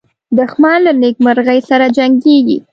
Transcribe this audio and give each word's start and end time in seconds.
دښمن 0.37 0.77
له 0.85 0.91
نېکمرغۍ 1.01 1.59
سره 1.69 1.85
جنګیږي 1.97 2.57